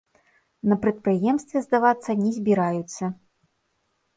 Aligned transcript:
На 0.69 0.77
прадпрыемстве 0.85 1.63
здавацца 1.67 2.11
не 2.25 2.31
збіраюцца. 2.39 3.03